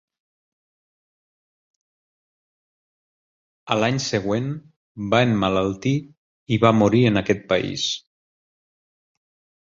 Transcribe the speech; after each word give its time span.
A 3.75 3.77
l'any 3.81 3.99
següent, 4.05 4.47
va 5.13 5.19
emmalaltir 5.27 5.93
i 6.55 6.59
va 6.65 6.71
morir 6.79 7.03
en 7.11 7.21
aquest 7.23 7.45
país. 7.53 7.85